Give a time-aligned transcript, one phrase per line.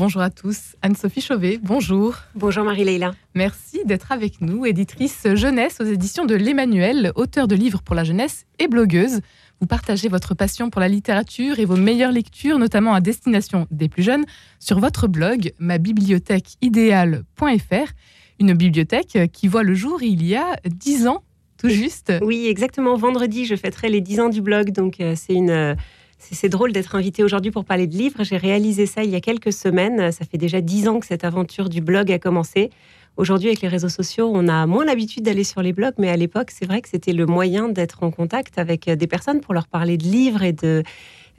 [0.00, 0.76] Bonjour à tous.
[0.80, 2.16] Anne-Sophie Chauvet, bonjour.
[2.34, 3.12] Bonjour Marie-Leila.
[3.34, 8.02] Merci d'être avec nous, éditrice jeunesse aux éditions de l'Emmanuel, auteur de livres pour la
[8.02, 9.20] jeunesse et blogueuse.
[9.60, 13.90] Vous partagez votre passion pour la littérature et vos meilleures lectures, notamment à destination des
[13.90, 14.24] plus jeunes,
[14.58, 17.92] sur votre blog mabibliothèqueidéale.fr,
[18.40, 21.22] une bibliothèque qui voit le jour il y a dix ans,
[21.58, 22.10] tout juste.
[22.22, 22.96] Oui, exactement.
[22.96, 25.74] Vendredi, je fêterai les dix ans du blog, donc euh, c'est une euh,
[26.20, 28.22] c'est drôle d'être invité aujourd'hui pour parler de livres.
[28.24, 30.12] J'ai réalisé ça il y a quelques semaines.
[30.12, 32.70] Ça fait déjà dix ans que cette aventure du blog a commencé.
[33.16, 36.16] Aujourd'hui, avec les réseaux sociaux, on a moins l'habitude d'aller sur les blogs, mais à
[36.16, 39.66] l'époque, c'est vrai que c'était le moyen d'être en contact avec des personnes pour leur
[39.66, 40.82] parler de livres et de,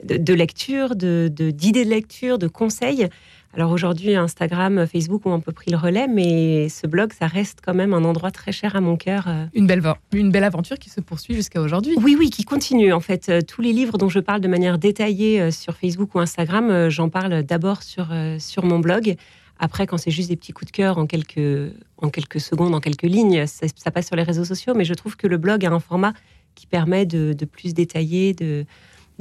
[0.04, 3.08] de, lecture, d'idées de, d'idées de lecture, de conseils.
[3.54, 7.58] Alors aujourd'hui, Instagram, Facebook ont un peu pris le relais, mais ce blog, ça reste
[7.62, 9.24] quand même un endroit très cher à mon cœur.
[9.28, 9.44] Euh.
[9.52, 9.82] Une belle,
[10.14, 11.94] une belle aventure qui se poursuit jusqu'à aujourd'hui.
[12.02, 12.94] Oui, oui, qui continue.
[12.94, 16.14] En fait, euh, tous les livres dont je parle de manière détaillée euh, sur Facebook
[16.14, 19.16] ou Instagram, j'en parle d'abord sur, sur mon blog.
[19.58, 22.80] Après, quand c'est juste des petits coups de cœur en quelques, en quelques secondes, en
[22.80, 24.72] quelques lignes, ça, passe sur les réseaux sociaux.
[24.74, 26.14] Mais je trouve que le blog a un format
[26.54, 28.64] qui permet de, de plus détailler, de,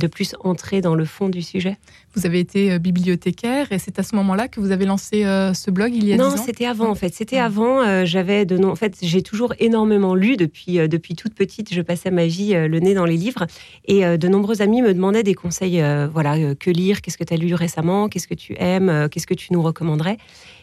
[0.02, 1.78] de plus entrer dans le fond du sujet.
[2.16, 5.54] Vous avez été euh, bibliothécaire et c'est à ce moment-là que vous avez lancé euh,
[5.54, 7.14] ce blog il y a non, Non, c'était avant en fait.
[7.14, 7.46] C'était ah.
[7.46, 7.82] avant.
[7.82, 11.74] Euh, j'avais de En fait, j'ai toujours énormément lu depuis depuis toute petite.
[11.74, 13.46] Je passais ma vie le nez dans les livres
[13.86, 15.84] et de nombreux amis me demandaient des conseils.
[16.12, 19.34] voilà, que lire Qu'est-ce que tu as lu récemment Qu'est-ce que tu aimes Qu'est-ce que
[19.34, 20.18] tu nous recommanderais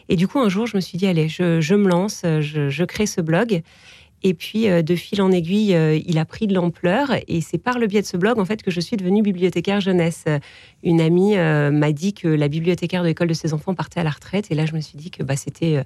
[0.09, 2.83] Et du coup, un jour, je me suis dit allez, je, me lance, je, je
[2.83, 3.61] crée ce blog.
[4.23, 7.11] Et puis, euh, de fil en aiguille, euh, il a pris de l'ampleur.
[7.27, 9.79] Et c'est par le biais de ce blog, en fait, que je suis devenue bibliothécaire
[9.79, 10.25] jeunesse.
[10.83, 14.03] Une amie euh, m'a dit que la bibliothécaire de l'école de ses enfants partait à
[14.03, 14.51] la retraite.
[14.51, 15.83] Et là, je me suis dit que bah, c'était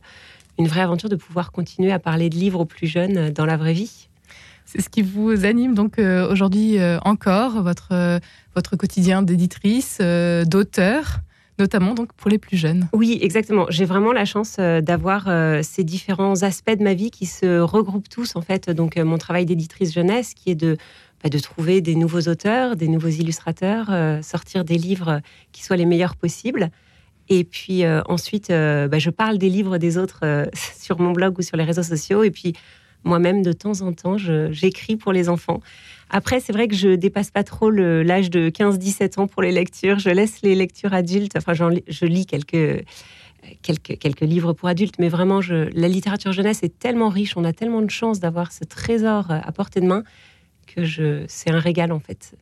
[0.58, 3.58] une vraie aventure de pouvoir continuer à parler de livres aux plus jeunes dans la
[3.58, 4.10] vraie vie.
[4.66, 8.20] C'est ce qui vous anime donc aujourd'hui encore, votre,
[8.56, 11.20] votre quotidien d'éditrice, d'auteur
[11.60, 12.88] notamment donc pour les plus jeunes.
[12.94, 13.66] Oui, exactement.
[13.70, 17.60] J'ai vraiment la chance euh, d'avoir euh, ces différents aspects de ma vie qui se
[17.60, 18.70] regroupent tous en fait.
[18.70, 20.78] Donc euh, mon travail d'éditrice jeunesse qui est de
[21.24, 23.90] bah, de trouver des nouveaux auteurs, des nouveaux illustrateurs,
[24.22, 25.22] sortir des livres
[25.54, 26.70] qui soient les meilleurs possibles.
[27.30, 31.56] Et puis ensuite, bah, je parle des livres des autres sur mon blog ou sur
[31.56, 32.24] les réseaux sociaux.
[32.24, 32.52] Et puis
[33.04, 35.62] moi-même, de temps en temps, j'écris pour les enfants.
[36.10, 40.00] Après, c'est vrai que je dépasse pas trop l'âge de 15-17 ans pour les lectures.
[40.00, 41.36] Je laisse les lectures adultes.
[41.36, 42.86] Enfin, je lis quelques,
[43.62, 47.36] quelques, quelques livres pour adultes, mais vraiment, je, la littérature jeunesse est tellement riche.
[47.36, 50.04] On a tellement de chance d'avoir ce trésor à portée de main
[50.68, 52.36] que c'est un régal, en fait.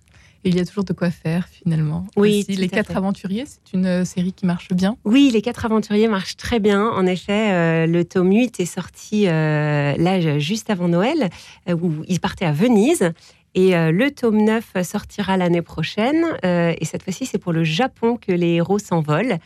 [0.44, 2.08] Et il y a toujours de quoi faire finalement.
[2.16, 4.98] Oui, les quatre aventuriers, c'est une euh, série qui marche bien.
[5.06, 6.88] Oui, les quatre aventuriers marchent très bien.
[6.88, 11.30] En effet, euh, le tome 8 est sorti euh, là juste avant Noël,
[11.70, 13.12] où ils partaient à Venise.
[13.54, 16.24] Et le tome 9 sortira l'année prochaine.
[16.44, 19.40] et cette fois-ci, c'est pour le Japon que les héros s'envolent.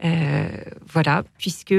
[0.00, 1.74] voilà, puisque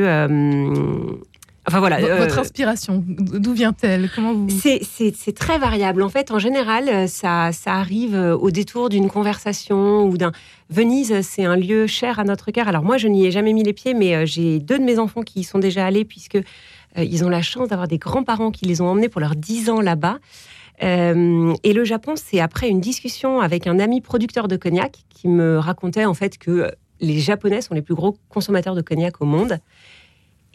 [1.66, 2.00] Enfin voilà.
[2.00, 4.10] Votre euh, inspiration, d'où vient-elle?
[4.14, 6.04] Comment vous C'est très variable.
[6.04, 10.34] En fait, en général, euh, ça, ça arrive euh, au détour d'une conversation ou d'un.
[10.70, 12.68] Venise, c'est un lieu cher à notre cœur.
[12.68, 15.22] Alors moi, je n'y ai jamais mis les pieds, mais j'ai deux de mes enfants
[15.22, 16.38] qui y sont déjà allés puisque
[16.98, 19.82] ils ont la chance d'avoir des grands-parents qui les ont emmenés pour leurs 10 ans
[19.82, 20.18] là-bas.
[20.82, 25.60] et le Japon, c'est après une discussion avec un ami producteur de cognac qui me
[25.60, 29.60] racontait en fait que les Japonais sont les plus gros consommateurs de cognac au monde.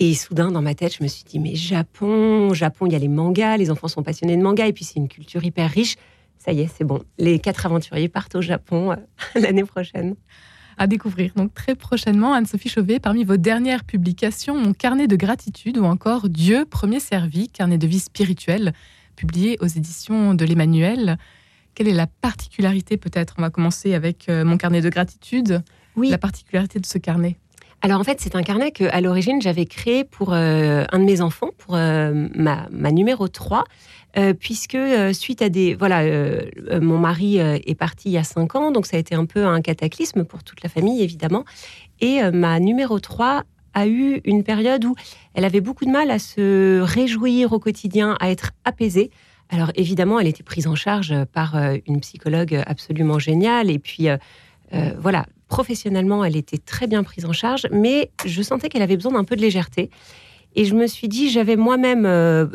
[0.00, 3.00] Et soudain, dans ma tête, je me suis dit, mais Japon, Japon, il y a
[3.00, 5.96] les mangas, les enfants sont passionnés de mangas, et puis c'est une culture hyper riche.
[6.38, 7.02] Ça y est, c'est bon.
[7.18, 8.96] Les quatre aventuriers partent au Japon euh,
[9.40, 10.14] l'année prochaine.
[10.76, 15.78] À découvrir donc très prochainement, Anne-Sophie Chauvet, parmi vos dernières publications, Mon carnet de gratitude
[15.78, 18.72] ou encore Dieu, premier servi, carnet de vie spirituelle,
[19.16, 21.18] publié aux éditions de l'Emmanuel.
[21.74, 23.34] Quelle est la particularité peut-être?
[23.38, 25.64] On va commencer avec euh, Mon carnet de gratitude.
[25.96, 26.10] Oui.
[26.10, 27.36] La particularité de ce carnet
[27.80, 31.04] alors en fait, c'est un carnet que à l'origine j'avais créé pour euh, un de
[31.04, 33.64] mes enfants, pour euh, ma, numéro 3,
[34.16, 34.76] euh, puisque
[35.12, 36.02] suite à des voilà,
[36.80, 39.46] mon mari est parti il y a 5 ans, donc ça a été un peu
[39.46, 41.44] un cataclysme pour toute la famille évidemment,
[42.00, 43.44] et ma numéro 3
[43.74, 44.96] a eu une période où
[45.34, 49.10] elle avait beaucoup de mal à se réjouir au quotidien, à être apaisée.
[49.50, 51.54] Alors évidemment, elle était prise en charge par
[51.86, 54.08] une psychologue absolument géniale, et puis
[54.98, 59.12] voilà, professionnellement, elle était très bien prise en charge, mais je sentais qu'elle avait besoin
[59.12, 59.90] d'un peu de légèreté.
[60.54, 62.46] Et je me suis dit, j'avais moi-même, euh,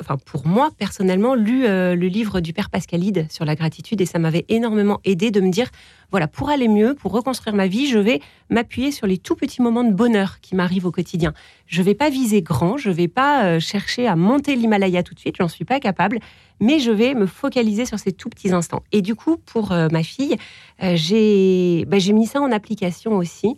[0.00, 4.06] enfin pour moi personnellement, lu euh, le livre du père Pascalide sur la gratitude et
[4.06, 5.68] ça m'avait énormément aidé de me dire,
[6.10, 8.20] voilà, pour aller mieux, pour reconstruire ma vie, je vais
[8.50, 11.32] m'appuyer sur les tout petits moments de bonheur qui m'arrivent au quotidien.
[11.66, 15.20] Je vais pas viser grand, je vais pas euh, chercher à monter l'Himalaya tout de
[15.20, 16.18] suite, j'en suis pas capable,
[16.60, 18.82] mais je vais me focaliser sur ces tout petits instants.
[18.92, 20.36] Et du coup, pour ma fille,
[20.80, 23.56] j'ai bah, mis ça en application aussi.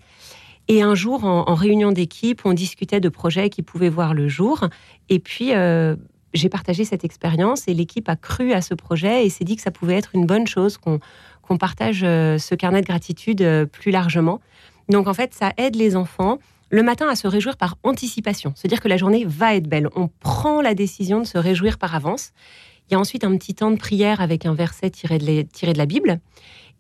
[0.68, 4.66] Et un jour, en, réunion d'équipe, on discutait de projets qui pouvaient voir le jour.
[5.08, 5.52] Et puis,
[6.36, 9.62] j'ai partagé cette expérience et l'équipe a cru à ce projet et s'est dit que
[9.62, 14.40] ça pouvait être une bonne chose qu'on partage ce carnet de gratitude plus largement.
[14.88, 16.38] Donc en fait, ça aide les enfants
[16.70, 19.88] le matin à se réjouir par anticipation, se dire que la journée va être belle.
[19.94, 22.32] On prend la décision de se réjouir par avance.
[22.88, 25.86] Il y a ensuite un petit temps de prière avec un verset tiré de, la
[25.86, 26.20] Bible.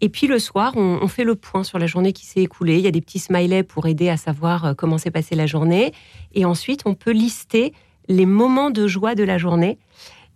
[0.00, 2.76] Et puis le soir, on, fait le point sur la journée qui s'est écoulée.
[2.76, 5.46] Il y a des petits smileys pour aider à savoir euh, comment s'est passée la
[5.46, 5.92] journée.
[6.34, 7.72] Et ensuite, on peut lister
[8.08, 9.78] les moments de joie de la journée.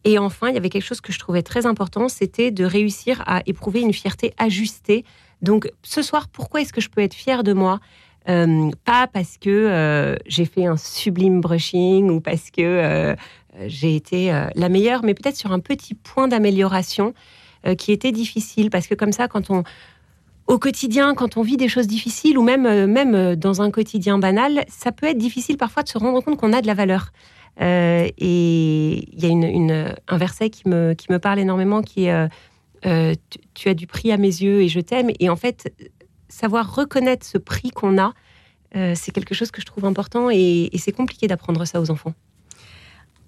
[0.05, 3.22] Et enfin, il y avait quelque chose que je trouvais très important, c'était de réussir
[3.26, 5.05] à éprouver une fierté ajustée.
[5.43, 7.81] Donc ce soir, pourquoi est-ce que je peux être fière de moi?
[8.28, 13.17] Euh, pas parce que euh, j'ai fait un sublime brushing ou parce que euh,
[13.67, 17.14] j'ai été la meilleure, mais peut-être sur un petit point d'amélioration
[17.76, 18.70] qui était difficile.
[18.70, 19.64] Parce que comme ça, quand on,
[20.46, 24.64] au quotidien, quand on vit des choses difficiles ou même, même dans un quotidien banal,
[24.69, 27.11] ça peut être difficile parfois de se rendre compte qu'on a de la valeur.
[27.60, 32.28] Et il y a une, un verset qui me, qui me parle énormément qui est
[33.54, 35.10] tu, as du prix à mes yeux et je t'aime.
[35.20, 35.72] Et en fait,
[36.30, 38.14] savoir reconnaître ce prix qu'on a,
[38.76, 42.14] euh, c'est quelque chose que je trouve important et, c'est compliqué d'apprendre ça aux enfants.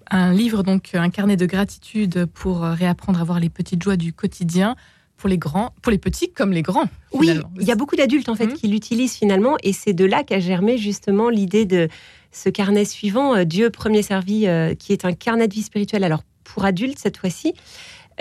[0.09, 3.97] Un livre, donc un carnet de gratitude pour euh, réapprendre à voir les petites joies
[3.97, 4.75] du quotidien
[5.17, 6.89] pour les grands, pour les petits comme les grands.
[7.13, 8.53] Oui, il y a beaucoup d'adultes en fait mmh.
[8.53, 11.87] qui l'utilisent finalement et c'est de là qu'a germé justement l'idée de
[12.33, 14.47] ce carnet suivant, euh, Dieu premier servi,
[14.79, 16.03] qui est un carnet de vie spirituelle.
[16.03, 17.53] Alors pour adultes cette fois-ci,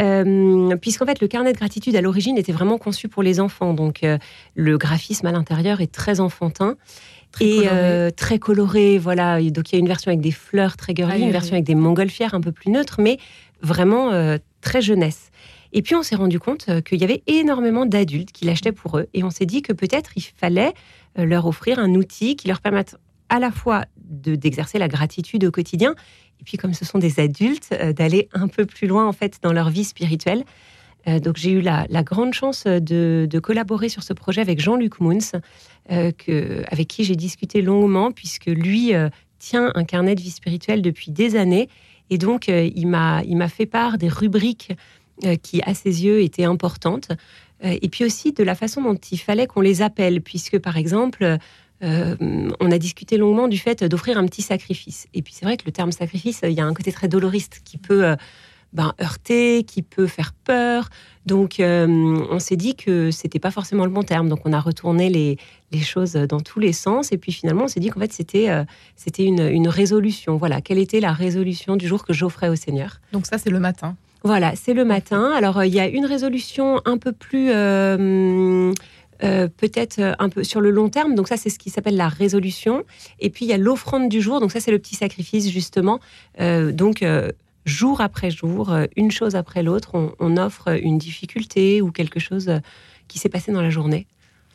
[0.00, 3.74] euh, puisqu'en fait le carnet de gratitude à l'origine était vraiment conçu pour les enfants.
[3.74, 4.18] Donc euh,
[4.54, 6.76] le graphisme à l'intérieur est très enfantin.
[7.40, 9.40] et euh, très coloré, voilà.
[9.42, 11.74] Donc il y a une version avec des fleurs très girly, une version avec des
[11.74, 13.18] montgolfières un peu plus neutres, mais
[13.62, 14.10] vraiment
[14.60, 15.30] très jeunesse.
[15.72, 19.06] Et puis on s'est rendu compte qu'il y avait énormément d'adultes qui l'achetaient pour eux,
[19.14, 20.74] et on s'est dit que peut-être il fallait
[21.16, 22.96] leur offrir un outil qui leur permette
[23.32, 25.94] à la fois d'exercer la gratitude au quotidien
[26.42, 29.38] et puis comme ce sont des adultes, euh, d'aller un peu plus loin en fait
[29.42, 30.44] dans leur vie spirituelle.
[31.06, 35.40] Euh, donc j'ai eu la, grande chance de, collaborer sur ce projet avec Jean-Luc Mouns,
[35.92, 36.10] euh,
[36.68, 38.92] avec qui j'ai discuté longuement, puisque lui
[39.38, 41.68] tient un carnet de vie spirituelle depuis des années.
[42.10, 44.72] Et donc il m'a fait part des rubriques
[45.42, 47.08] qui, à ses yeux, étaient importantes.
[47.62, 51.38] et puis aussi de la façon dont il fallait qu'on les appelle, puisque par exemple,
[51.82, 52.16] euh,
[52.60, 55.06] on a discuté longuement du fait d'offrir un petit sacrifice.
[55.14, 57.60] Et puis c'est vrai que le terme sacrifice, il y a un côté très doloriste
[57.64, 58.16] qui peut euh,
[58.72, 60.88] ben, heurter, qui peut faire peur.
[61.26, 61.86] Donc euh,
[62.30, 64.28] on s'est dit que c'était pas forcément le bon terme.
[64.28, 65.38] Donc on a retourné les,
[65.82, 67.10] choses dans tous les sens.
[67.12, 68.48] Et puis finalement on s'est dit qu'en fait c'était
[68.94, 70.36] c'était une, une, résolution.
[70.36, 73.00] Voilà, quelle était la résolution du jour que j'offrais au Seigneur.
[73.12, 73.96] Donc ça c'est le matin.
[74.24, 75.32] Voilà, c'est le matin.
[75.34, 77.50] Alors il y a une résolution un peu plus
[79.22, 81.14] euh, peut-être euh, un peu sur le long terme.
[81.14, 82.84] Donc ça, c'est ce qui s'appelle la résolution.
[83.20, 84.40] Et puis il y a l'offrande du jour.
[84.40, 86.00] Donc ça, c'est le petit sacrifice justement.
[86.40, 87.04] Euh, donc
[87.64, 92.50] jour après jour, une chose après l'autre, on, offre une difficulté ou quelque chose
[93.06, 94.06] qui s'est passé dans la journée.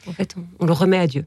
[0.07, 1.25] En fait, on, le remet à Dieu.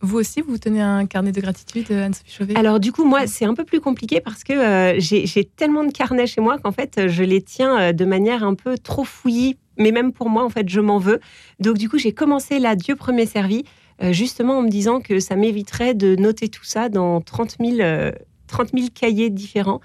[0.00, 2.54] Vous aussi, vous tenez un carnet de gratitude, Anne-Sophie Chauvet?
[2.56, 6.28] Alors du coup, moi, c'est un peu plus compliqué parce que j'ai tellement de carnets
[6.28, 10.12] chez moi qu'en fait, je les tiens de manière un peu trop fouillie mais même
[10.12, 11.20] pour moi, en fait, je m'en veux.
[11.60, 13.64] Donc, du coup, j'ai commencé là, Dieu premier servi,
[14.02, 18.12] euh, justement en me disant que ça m'éviterait de noter tout ça dans 30 000,
[18.46, 19.80] 30 000 cahiers différents.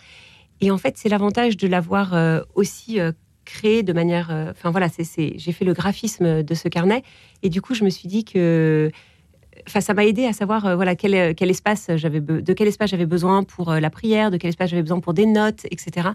[0.62, 3.12] Et en fait, c'est l'avantage de l'avoir euh, aussi euh,
[3.46, 4.30] créé de manière.
[4.52, 7.04] Enfin, voilà, j'ai fait le graphisme de ce carnet.
[7.42, 8.92] Et du coup, je me suis dit que
[9.68, 11.14] Enfin, ça m'a aidé à savoir voilà quel,
[11.50, 15.00] espace j'avais de quel espace j'avais besoin pour la prière, de quel espace j'avais besoin
[15.00, 16.10] pour des notes, etc.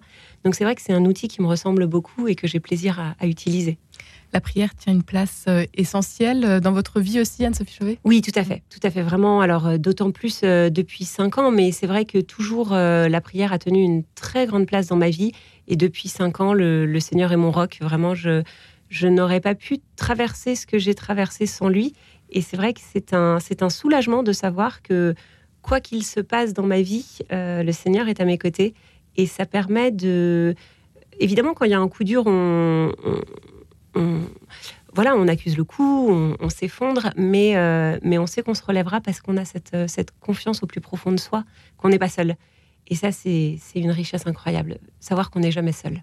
[0.44, 3.14] Donc c'est vrai que c'est un outil qui me ressemble beaucoup et que j'ai plaisir
[3.18, 3.78] à, utiliser.
[4.32, 7.98] La prière tient une place euh, essentielle euh, dans votre vie aussi, Anne-Sophie Chauvet?
[8.04, 9.40] Oui, tout à fait, tout à fait, vraiment.
[9.40, 13.58] Alors euh, d'autant plus depuis cinq ans, mais c'est vrai que toujours la prière a
[13.58, 15.32] tenu une très grande place dans ma vie.
[15.66, 17.78] Et depuis cinq ans, le, Seigneur est mon roc.
[17.80, 18.42] Vraiment, je,
[18.88, 21.94] je n'aurais pas pu traverser ce que j'ai traversé sans lui.
[22.30, 25.14] Et c'est vrai que c'est un, c'est un soulagement de savoir que
[25.62, 28.74] quoi qu'il se passe dans ma vie, le Seigneur est à mes côtés
[29.16, 30.54] et ça permet de.
[31.20, 32.92] Évidemment, quand il y a un coup dur, on,
[34.94, 39.00] voilà, on accuse le coup, on, s'effondre, mais, euh, mais on sait qu'on se relèvera
[39.00, 41.44] parce qu'on a cette, cette, confiance au plus profond de soi,
[41.76, 42.36] qu'on n'est pas seul.
[42.86, 46.02] Et ça, c'est une richesse incroyable, savoir qu'on n'est jamais seul.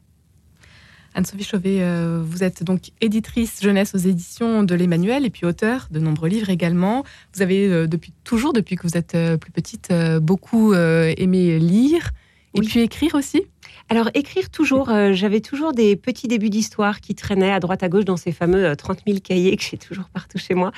[1.16, 5.88] Anne-Sophie Chauvet, euh, vous êtes donc éditrice jeunesse aux éditions de l'Emmanuel et puis auteur
[5.90, 7.04] de nombreux livres également.
[7.34, 12.12] Vous avez euh, depuis toujours, depuis que vous êtes plus petite, beaucoup aimé lire.
[12.56, 13.44] Et puis écrire aussi?
[13.90, 17.90] Alors, écrire toujours, euh, j'avais toujours des petits débuts d'histoire qui traînaient à droite à
[17.90, 20.72] gauche dans ces fameux 30 000 cahiers que j'ai toujours partout chez moi,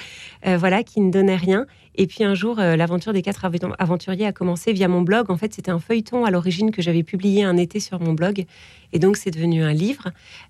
[0.44, 1.66] voilà, qui ne donnaient rien.
[1.96, 5.32] Et puis un jour, l'aventure des quatre aventuriers a commencé via mon blog.
[5.32, 8.46] En fait, c'était un feuilleton à l'origine que j'avais publié un été sur mon blog.
[8.92, 10.10] Et donc, c'est devenu un livre.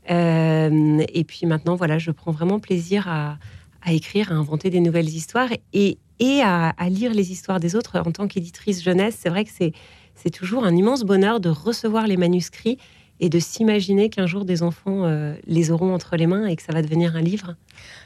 [0.10, 3.38] et puis maintenant, voilà, je prends vraiment plaisir à,
[3.82, 8.00] à écrire, à inventer des nouvelles histoires et, et à, lire les histoires des autres.
[8.00, 9.72] En tant qu'éditrice jeunesse, c'est vrai que c'est,
[10.18, 12.78] c'est toujours un immense bonheur de recevoir les manuscrits
[13.20, 16.62] et de s'imaginer qu'un jour des enfants euh, les auront entre les mains et que
[16.62, 17.56] ça va devenir un livre.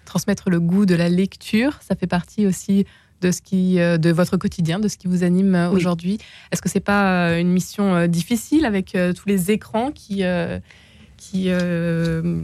[0.06, 2.86] Transmettre le goût de la lecture, ça fait partie aussi
[3.22, 6.18] de ce qui, euh, de votre quotidien, de ce qui vous anime euh, aujourd'hui.
[6.51, 10.24] Est-ce que c'est pas une mission difficile avec tous les écrans qui
[11.21, 12.41] qui euh,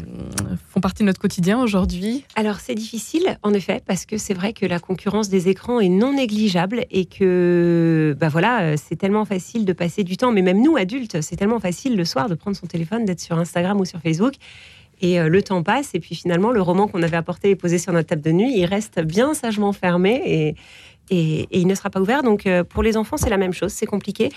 [0.70, 4.54] font partie de notre quotidien aujourd'hui Alors c'est difficile en effet parce que c'est vrai
[4.54, 9.66] que la concurrence des écrans est non négligeable et que bah voilà c'est tellement facile
[9.66, 12.56] de passer du temps, mais même nous adultes c'est tellement facile le soir de prendre
[12.56, 14.36] son téléphone, d'être sur Instagram ou sur Facebook.
[15.00, 17.78] Et euh, le temps passe, et puis finalement, le roman qu'on avait apporté et posé
[17.78, 20.56] sur notre table de nuit, il reste bien sagement fermé et,
[21.10, 22.24] et, il ne sera pas ouvert.
[22.24, 24.30] Donc euh, pour les enfants, c'est la même chose, c'est compliqué.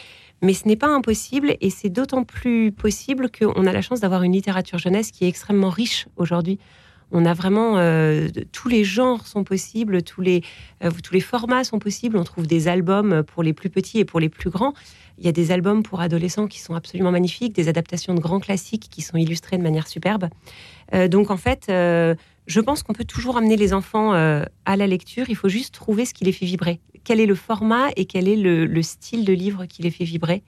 [0.42, 4.22] Mais ce n'est pas impossible et c'est d'autant plus possible qu'on a la chance d'avoir
[4.22, 6.58] une littérature jeunesse qui est extrêmement riche aujourd'hui.
[7.12, 10.42] On a vraiment euh, tous les genres sont possibles, tous les
[10.84, 12.16] euh, tous les formats sont possibles.
[12.16, 14.72] On trouve des albums pour les plus petits et pour les plus grands.
[15.18, 18.40] Il y a des albums pour adolescents qui sont absolument magnifiques, des adaptations de grands
[18.40, 20.30] classiques qui sont illustrées de manière superbe.
[21.10, 21.70] Donc en fait,
[22.50, 25.26] je pense qu'on peut toujours amener les enfants à la lecture.
[25.28, 26.80] Il faut juste trouver ce qui les fait vibrer.
[27.04, 30.04] Quel est le format et quel est le, le style de livre qui les fait
[30.04, 30.42] vibrer?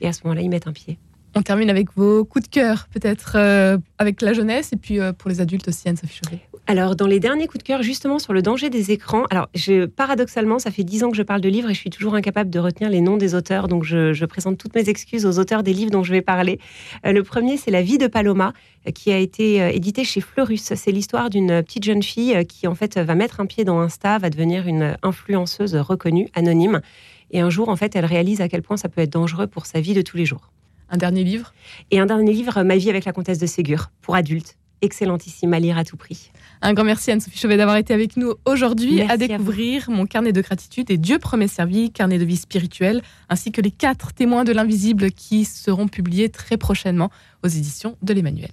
[0.00, 0.98] Et à ce moment-là, ils mettent un pied.
[1.34, 5.12] On termine avec vos coups de cœur, peut-être euh, avec la jeunesse et puis euh,
[5.12, 6.22] pour les adultes aussi, Anne-Sophie.
[6.70, 9.86] Alors, dans les derniers coups de cœur, justement sur le danger des écrans, alors je,
[9.86, 12.50] paradoxalement, ça fait dix ans que je parle de livres et je suis toujours incapable
[12.50, 15.72] de retenir les noms des auteurs, donc je, présente toutes mes excuses aux auteurs des
[15.72, 16.60] livres dont je vais parler.
[17.06, 18.52] Euh, le premier, c'est La vie de Paloma,
[18.94, 20.74] qui a été édité chez Fleurus.
[20.74, 24.18] C'est l'histoire d'une petite jeune fille qui, en fait, va mettre un pied dans Insta,
[24.18, 26.82] va devenir une influenceuse reconnue, anonyme.
[27.30, 29.64] Et un jour, en fait, elle réalise à quel point ça peut être dangereux pour
[29.64, 30.50] sa vie de tous les jours.
[30.90, 31.54] Un dernier livre?
[31.90, 34.58] Et un dernier livre, Ma vie avec la comtesse de Ségur, pour adultes.
[34.80, 36.30] Excellentissime à lire à tout prix.
[36.62, 40.40] Un grand merci Anne-Sophie Chauvet d'avoir été avec nous aujourd'hui à découvrir mon carnet de
[40.40, 44.52] gratitude et Dieu premier servi, carnet de vie spirituelle, ainsi que les quatre témoins de
[44.52, 47.10] l'invisible qui seront publiés très prochainement
[47.44, 48.50] aux éditions de l'Emmanuel.